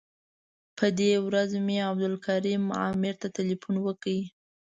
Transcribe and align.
په 0.77 0.85
دې 0.99 1.11
ورځ 1.25 1.49
مې 1.65 1.77
عبدالکریم 1.89 2.63
عامر 2.79 3.13
ته 3.21 3.27
تیلفون 3.35 3.75
وکړ. 3.81 4.15